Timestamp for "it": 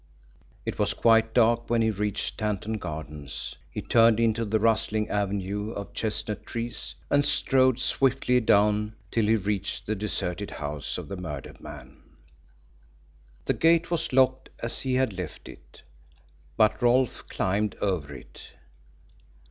0.65-0.79, 15.47-15.83, 18.15-18.53